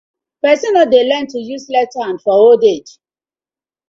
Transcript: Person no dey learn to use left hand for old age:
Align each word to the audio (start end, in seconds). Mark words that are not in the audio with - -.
Person 0.43 0.73
no 0.77 0.83
dey 0.93 1.03
learn 1.07 1.27
to 1.27 1.37
use 1.39 1.69
left 1.69 1.93
hand 1.99 2.21
for 2.23 2.33
old 2.33 2.63
age: 2.63 2.91